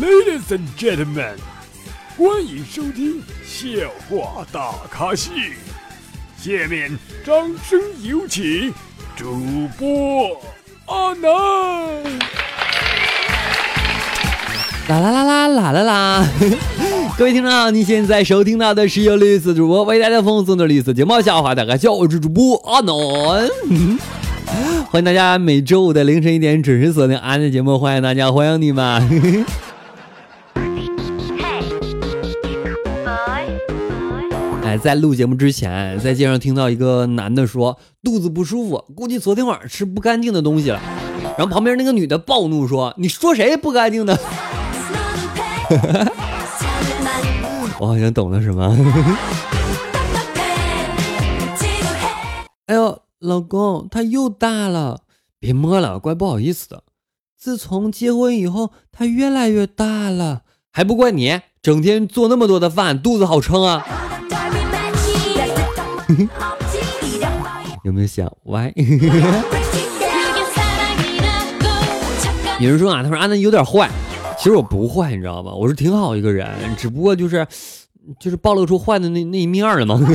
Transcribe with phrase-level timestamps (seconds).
[0.00, 1.36] Ladies and gentlemen，
[2.16, 3.68] 欢迎收听笑
[4.08, 5.30] 话大咖秀。
[6.38, 8.72] 下面掌声有请
[9.14, 9.36] 主
[9.78, 10.40] 播
[10.86, 11.30] 阿南。
[14.88, 16.28] 啦啦啦啦啦啦啦！
[17.18, 22.94] 各位听众，你现在收听到的是由绿色主播为大家奉送的绿色节目笑话大咖秀，我是主播阿南。
[24.90, 29.44] 欢迎大家每周五的凌晨一点准时锁定安的节目，欢迎大家，欢迎你们。
[34.70, 40.80] 哎，在录节目之前，在街上听到一个男的说肚子不舒服，估计昨天晚上吃不干净的东西了。
[41.36, 44.16] 然后旁边那个女的暴怒说：“你说谁不干净的？”
[47.80, 48.68] 我好像懂了什么。
[52.66, 55.00] 哎呦，老公，他又大了，
[55.40, 56.84] 别摸了，怪不好意思的。
[57.36, 63.84] 自从结婚以后，他越来越大了，还不怪你，整天做那么多的饭，肚子好撑啊。
[67.84, 68.72] 有没有想歪？
[72.60, 73.88] 有人说啊，他说啊，那有点坏。
[74.36, 75.52] 其实我不坏，你知道吗？
[75.52, 77.46] 我是挺好一个人，只不过就是，
[78.18, 80.00] 就是暴露出坏的那那一面了嘛？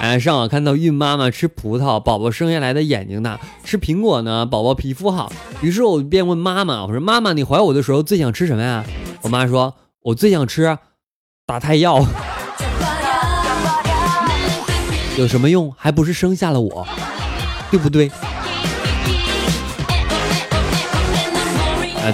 [0.00, 5.32] 哎，上网看到孕妈妈吃葡萄，宝宝生下来的眼睛大；吃苹果呢，宝宝皮肤好。
[5.62, 8.84] 于是我便问妈妈：“我说妈妈，你怀我的时候最想吃什么呀？”
[9.22, 9.74] 我妈说
[10.04, 10.78] ：“我最想吃
[11.44, 12.04] 打胎药，
[15.16, 15.72] 有什么用？
[15.78, 16.86] 还不是生下了我，
[17.70, 18.10] 对不对？”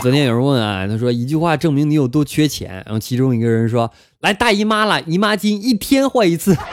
[0.01, 6.57] 昨天有人问啊，他说一句话证明你有多缺钱，然后其中一个人说：“来大姨妈了，姨妈巾一天换一次。”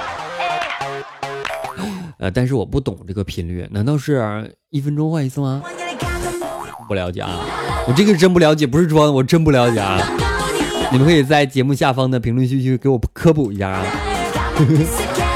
[2.17, 5.61] 呃，但是我不懂这个频率，难道是一分钟换一次吗？
[6.87, 7.41] 不了解啊，
[7.87, 9.99] 我这个真不了解，不是装的，我真不了解啊。
[10.91, 13.85] 你们可以在节目下方的评论区去给我科普一下啊。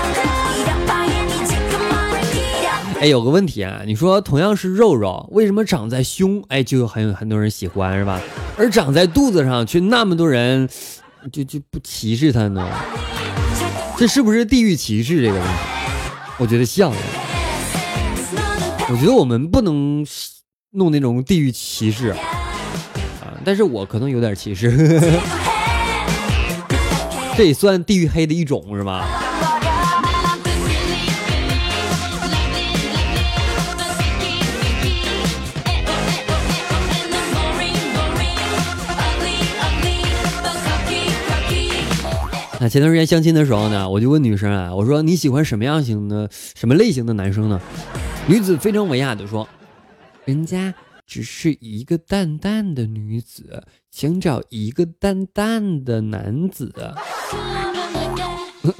[3.03, 8.21] 哎，有个问题啊，你说同样是肉肉，为什么长在胸，哎，就有很有很多人喜欢是吧？
[8.57, 10.69] 而长在肚子上却那么多人
[11.29, 12.65] 就就不歧视它呢？
[13.97, 15.49] 这是不是地域歧视这个问题？
[16.37, 16.93] 我觉得像。
[18.87, 20.05] 我觉得我们不能
[20.71, 22.17] 弄那种地域歧视啊，
[23.43, 24.71] 但是我可能有点歧视，
[27.35, 29.05] 这也算地域黑的一种是吧？
[42.59, 47.59] 那前段时间相亲的时候呢，我就问女生啊，我说你喜欢什么样型的、什么类型的男生呢？
[48.27, 49.47] 女子非常文雅的说，
[50.23, 50.73] 人家
[51.05, 56.73] 只是一个淡淡的女子，想找一个淡淡的男子。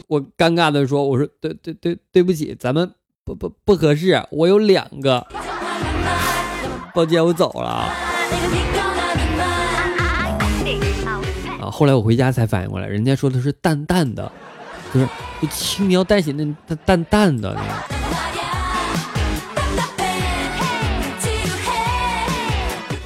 [0.07, 2.89] 我尴尬的说，我说对对对对不起，咱们
[3.25, 5.27] 不不不合适，我有两个，
[6.93, 7.91] 抱歉，我走了。
[11.69, 14.31] 后来我回家才反应过来，人家说的是淡淡的，
[14.93, 15.07] 就是
[15.41, 17.57] 就轻描淡写那淡淡淡的。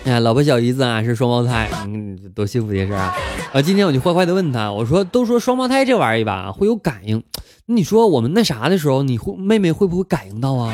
[0.06, 3.14] 哎呀，老婆小姨子啊是双胞胎，嗯，多幸福的事啊！
[3.52, 7.22] 啊，今天我就坏坏的问他，我说都说双胞胎这玩意儿吧会有感应，
[7.66, 10.74] 你说我们那啥的时候，你会妹妹会不会感应到啊？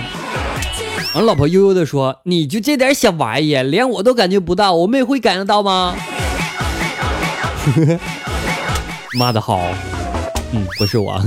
[1.15, 5.95] 完，老婆悠悠的说，你就这点小玩意儿，连我都感觉不到，我妹会感应到吗？
[9.17, 9.59] 妈的好，
[10.51, 11.21] 嗯，不是我。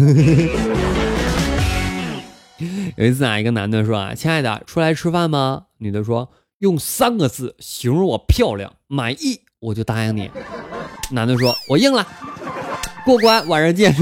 [2.96, 6.30] 有一次啊，一个男的说啊：“亲爱的，出来吃饭吗？”女的说
[6.60, 10.30] ：“用三个字形容我漂亮，满意我就答应你。”
[11.12, 12.06] 男的说：“我应了，
[13.04, 13.94] 过关，晚上见。”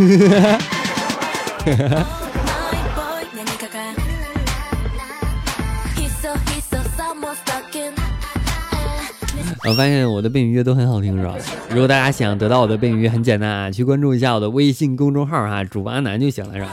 [9.66, 11.34] 我发现我的背景音乐都很好听，是吧？
[11.70, 16.68] 如果大家想得到我的背景音乐，很简单啊，去关注一下我的微信公众号哈，主播阿南就行了，是吧？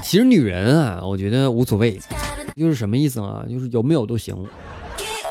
[0.04, 1.98] 其实女人啊，我觉得无所谓，
[2.54, 3.42] 就是什么意思啊？
[3.48, 4.36] 就是有没有都行。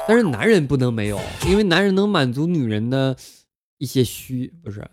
[0.07, 3.15] 但是男人不能没有，因为男人能满足女人的
[3.77, 4.83] 一些虚，不是？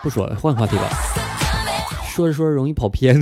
[0.00, 0.88] 不说了，换话题吧。
[2.06, 3.18] 说着说着容易跑偏。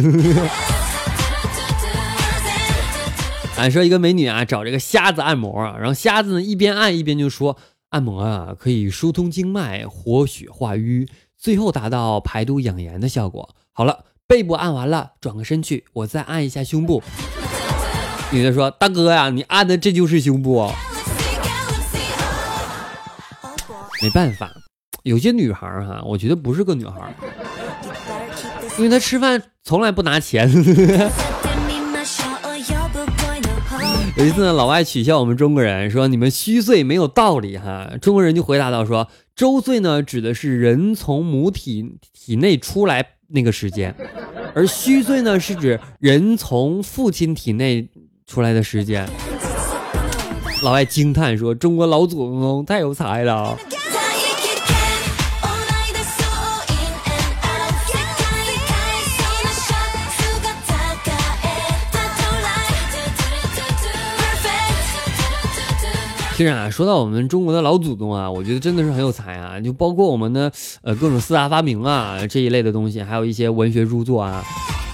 [3.58, 7.56] 俺说一个美女啊，找这个瞎子按摩啊，然后瞎子呢一边按一边就说
[7.88, 11.08] ：“按摩啊，可以疏通经脉、活血化瘀，
[11.38, 17.02] 最后达到排毒养颜的效果。”好了，背部按完了，转个身去，我再按一下胸部。
[18.30, 20.64] 女的说：“大哥呀，你按的这就是胸部。”
[24.02, 24.52] 没办法，
[25.02, 27.14] 有些女孩哈，我觉得不是个女孩，
[28.76, 30.46] 因为她吃饭从来不拿钱。
[34.16, 37.92] 有一次呢，老外取笑我们中国人，说你们虚岁没有道理哈。
[38.00, 43.94] 中国人就回答到说，周岁呢指的是人从母体体内出来那个时间，
[44.54, 47.90] 而虚岁呢是指人从父亲体内
[48.26, 49.06] 出来的时间。
[50.62, 53.54] 老外惊叹说，中国老祖宗太有才了。
[66.36, 69.58] 其实啊，说到我们中国的老祖宗啊，我觉得真的是很有才啊！
[69.58, 70.52] 就包括我们的
[70.82, 74.44] 呃各种四大发明啊这一类的东西，还有一些文学著作啊，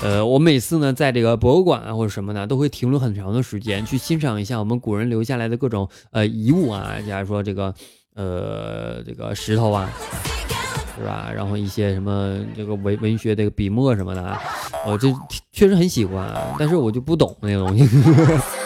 [0.04, 7.74] 呃，我每次呢在这个博物馆啊或者什么的，都会停留很长的时间去欣赏一下我们古人留下来的各种呃遗物啊，假如说这个
[8.14, 9.90] 呃这个石头啊，
[10.96, 11.28] 是吧？
[11.34, 14.40] 然后一些什么这个文文学这个笔墨什么的啊，
[14.86, 15.12] 我这
[15.50, 17.84] 确实很喜欢，但是我就不懂那个东西。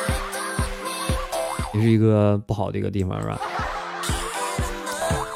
[1.77, 3.39] 也是一个不好的一个地方，是吧？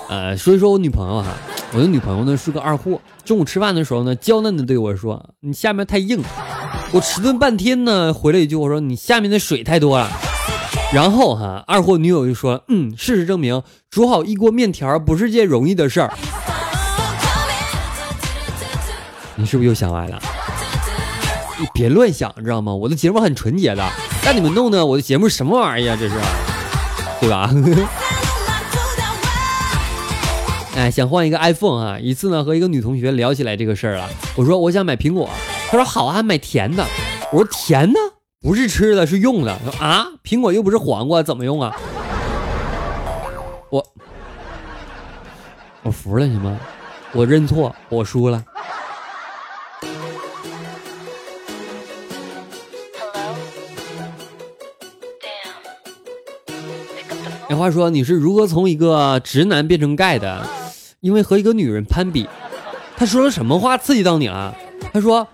[0.08, 1.28] 呃，说一说我女朋友哈，
[1.72, 3.00] 我的女朋友呢是个二货。
[3.24, 6.20] 中午吃饭的时候呢，娇嫩的对我说：“你下面太硬。”
[6.92, 10.10] 我迟钝半天呢，回了一句：“我说你下面的水太多了。”
[10.92, 16.12] 然后哈，二货女友就说：“嗯，事实证明，煮好一锅面条不是件容易的事儿。”
[19.36, 20.20] 你是不是又想歪了？
[21.60, 22.74] 你 别乱想，知道吗？
[22.74, 23.86] 我的节目很纯洁的。
[24.24, 25.96] 让你们弄的，我的节目什么玩意儿啊？
[26.00, 26.14] 这是，
[27.20, 27.50] 对吧？
[30.76, 31.98] 哎，想换一个 iPhone 啊！
[31.98, 34.08] 一次呢，和一个女同学聊起来这个事儿了。
[34.36, 35.28] 我说我想买苹果，
[35.68, 36.86] 她说好啊，买甜的。
[37.32, 37.98] 我说甜的
[38.40, 39.52] 不是吃的，是用的。
[39.78, 41.76] 啊，苹果又不是黄瓜，怎么用啊？
[43.68, 43.84] 我
[45.82, 46.58] 我服了你们，
[47.12, 48.42] 我认错，我输了。
[57.56, 60.46] 话说你是如何从一个直男变成 gay 的？
[61.00, 62.28] 因为和一个女人攀比，
[62.96, 64.54] 他说了什么话刺激到你了？
[64.92, 65.26] 他说：“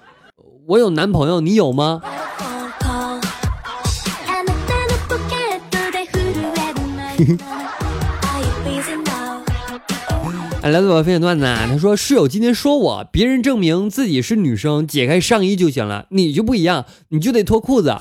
[0.67, 2.03] 我有男朋友，你有吗？”
[10.63, 11.67] 哎，来自我分享段子啊！
[11.71, 17.97] 他说室友今天说我，别人证明自己是女生，解开上衣就行了，你就不一样，你就得脱裤子。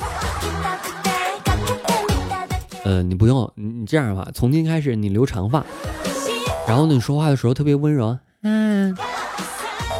[2.85, 5.65] 呃，你不用，你你这样吧，从今天开始你留长发，
[6.67, 8.95] 然后呢，你说话的时候特别温柔，嗯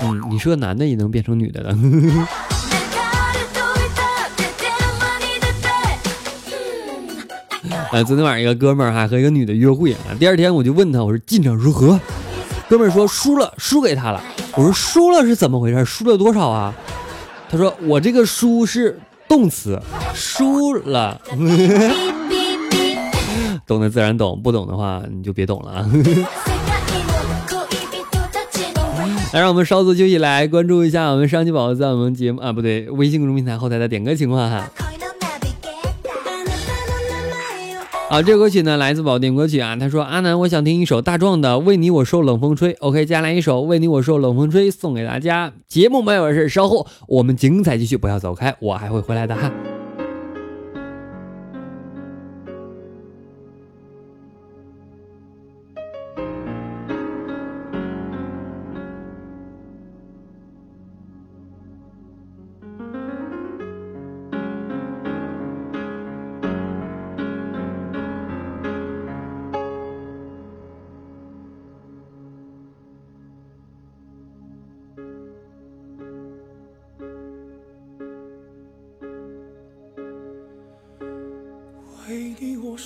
[0.04, 1.76] 嗯，你是个男的也能变成女的的。
[7.92, 12.00] 呃， 昨天晚上一个哥们儿还和一个女的约会啊，第二天我就问他，我说进展如何？
[12.70, 14.22] 哥们儿说输了，输给他了。
[14.56, 15.84] 我说输了是怎么回事？
[15.84, 16.72] 输了多少啊？
[17.50, 19.82] 他说我这个输是动词，
[20.14, 21.20] 输了。
[23.68, 25.90] 懂的自然懂，不懂的话你就别懂了啊！
[29.34, 34.70] 来，让我们稍作休息，来关注一下我们上期宝宝在我们节目啊，不对，微信公众平台后台的点歌情况哈。
[38.08, 42.74] 好，这个歌曲呢来自宝点歌曲啊，他说阿南，我想听一首大壮的《为你我受冷风吹》。
[42.80, 45.52] OK，接下来一首《为你我受冷风吹》送给大家。
[45.68, 49.52] 节目没有事，稍后我们精彩继续，不要走开，我还会回来的哈。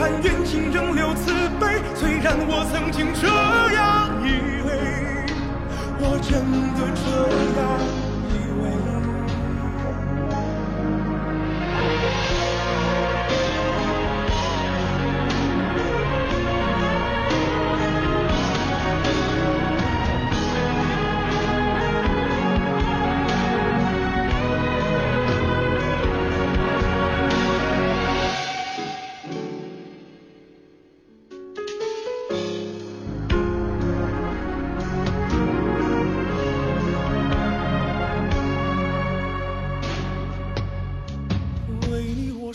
[0.00, 1.30] 盼缘尽仍留慈
[1.60, 3.28] 悲，虽然我曾经这
[3.76, 4.28] 样以
[4.66, 4.70] 为，
[6.00, 6.40] 我真
[6.72, 7.99] 的这样。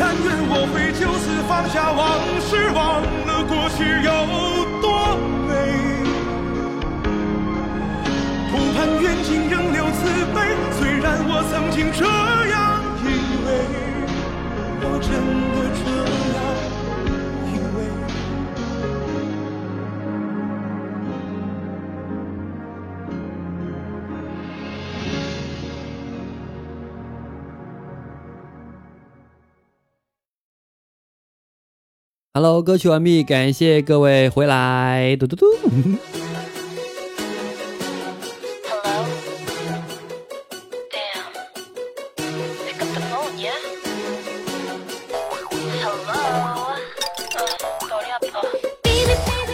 [0.00, 4.10] 但愿我会就此放下往事，忘了过去有
[4.80, 5.50] 多美。
[8.50, 9.98] 不盼缘尽仍留慈
[10.32, 10.36] 悲，
[10.78, 13.06] 虽然我曾经这样以
[13.44, 13.46] 为，
[14.80, 15.10] 我真
[15.52, 15.56] 的
[32.40, 35.44] Hello，歌曲完毕，感谢各位回来，嘟嘟嘟。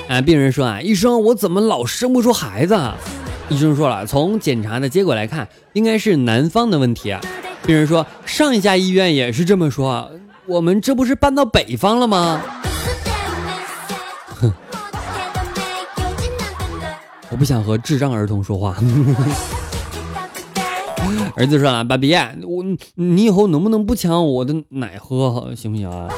[0.07, 2.79] 啊，病人说啊，医生，我怎么老生不出孩子？
[3.49, 7.19] 医生说了，从检查的结果来看，应该是男方的问题啊。
[7.67, 10.11] 病人说，上一家医院也是这么说，
[10.45, 12.43] 我们这不是搬到北方了吗？
[17.35, 18.77] 我不想和智障儿童说话。
[21.35, 22.63] 儿子说了，爸比，我
[22.95, 26.09] 你以后能不能不抢我的奶喝，行不行啊？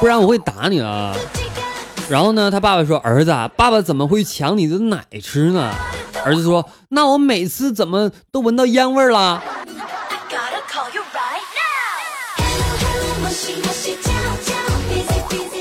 [0.00, 1.16] 不然我会打你的。
[2.10, 5.72] 然后呢，他爸爸说：“儿子，爸爸怎么会抢你的奶吃呢？”
[6.26, 9.40] 儿子说：“那我每次怎么都闻到烟味了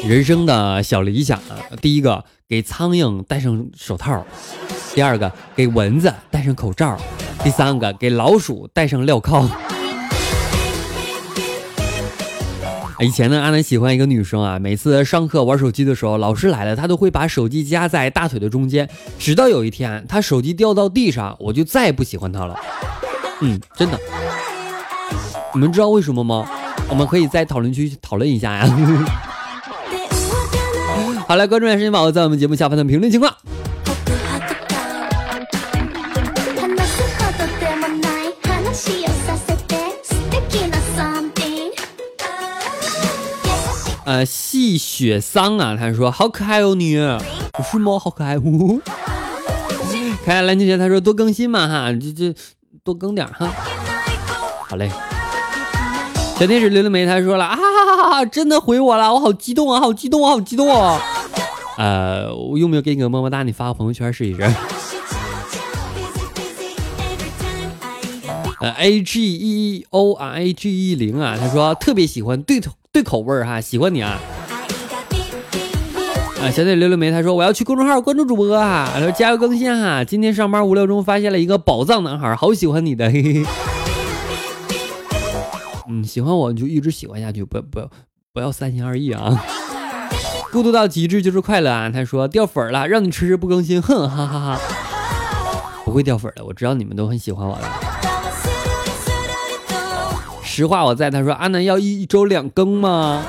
[0.08, 1.40] 人生的小理想，
[1.80, 4.26] 第一个给苍蝇戴上手套，
[4.94, 6.98] 第二个给蚊子戴上口罩，
[7.42, 9.48] 第三个给老鼠戴上镣铐。
[13.00, 18.90] 以前呢，阿南喜欢一个女生啊，每次上课玩手机的时候，老师来了，她都会把手机夹在大腿的中间。
[19.18, 22.60] 直到有一天，她手机掉到地上，我就再也不喜欢她了。
[23.40, 23.98] 嗯，真的。
[25.54, 26.46] 你们知道为什么吗？
[26.90, 29.31] 我们可以在讨论区讨论一下呀。
[31.32, 33.34] 好了，观众们，时间宝宝在我们节目下方的评论情况。
[44.04, 46.98] 呃，细雪桑啊，他说好可爱哦你，
[47.54, 47.98] 不是吗？
[47.98, 48.42] 好可爱哦。
[50.26, 52.36] 可爱篮球鞋他说多更新嘛哈，这这
[52.84, 53.48] 多更点哈。
[54.68, 54.92] 好嘞。
[56.38, 61.00] 小天使刘刘梅他说了啊，真的回我了，我好激动啊，好激动啊，好激动啊。
[61.78, 63.44] 呃，我用不用给你个么么哒？
[63.44, 64.42] 你发个朋友圈试一试。
[68.60, 74.20] 呃，A G E O 啊，A G E 零啊，他说特别喜欢对口对口味儿哈，喜欢你啊。
[76.42, 83.46] 啊，小腿刘刘梅他说我要去公众号关注主播啊，他说加油更新哈，今天上班无聊中发现了一个宝藏男孩，好喜欢你的，嘿嘿。
[85.90, 87.90] 嗯，喜欢我你就一直喜欢下去，不要不要
[88.34, 89.44] 不要三心二意啊。
[90.52, 91.90] 孤独到极致就是快乐啊！
[91.90, 94.60] 他说掉粉儿了，让你迟迟不更新，哼哈哈哈！
[95.86, 97.64] 不会掉粉儿的，我知道你们都很喜欢我的。
[100.44, 103.24] 实话我在，他说阿南要一一周两更吗.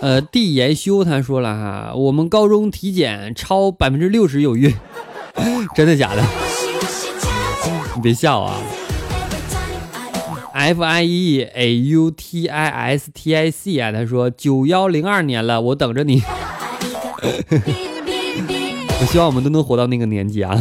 [0.00, 4.74] 呃，地研修他说了哈，我们高中体检超百分之六十有孕，
[5.76, 6.24] 真的假的？
[7.94, 8.56] 你别笑啊
[10.66, 16.20] ！F I E A U T I S T I C 啊，他说九幺零二年了，我等着你。
[18.98, 20.60] 我希望我们都能活到那个年纪啊！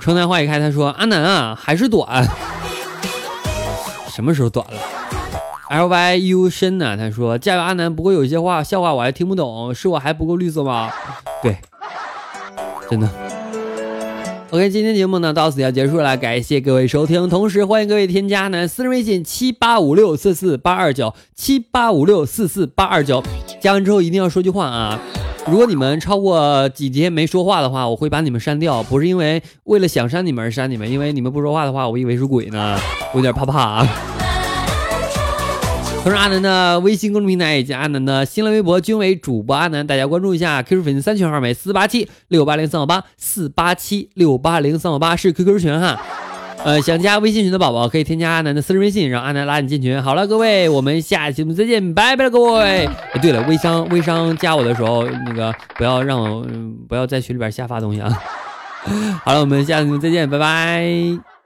[0.00, 2.26] 城南花已开，他说阿南啊，还是短，
[4.08, 4.80] 什么时候短了
[5.68, 6.96] ？L Y U 深呢？
[6.96, 7.94] 他说：“加油，阿南。
[7.94, 10.90] 不过有些话笑话我还听不懂，是我还不够绿色吗？”
[11.44, 11.58] 对，
[12.90, 13.06] 真的。
[14.50, 23.22] OK，今天节目呢到此要结束了，感谢各位收听，同时欢迎各位添加呢私人微信七八五六四四八二九七八五六四四八二九，
[23.60, 24.98] 加完之后一定要说句话啊！
[25.46, 32.78] 如果你们超过几天没说话的话，我会把你们删掉，不是因为为了想删你们而删你们，因为你们不说话的话，我以为是鬼呢，
[33.12, 34.17] 我有点怕怕啊。
[36.02, 40.62] 同时，阿南的微信公众平台以及阿南的新浪微博均为主播阿南，大家关注一下。
[40.62, 46.00] QQ 粉丝三群号为四八七六八零三五八四八七六八零三五八是 QQ 群哈。
[46.64, 50.02] 呃，想加微信群的宝宝可以添加阿南的私人微信，让阿南拉你进群。
[50.02, 52.88] 好了，各位，我们下期节目再见，拜拜了，各位。
[53.20, 56.46] 对了，微商微商加我的时候，那个不要让我、
[56.88, 58.10] 不要在群里边瞎发东西啊。
[59.24, 61.37] 好了，我们下次节目再见，拜拜。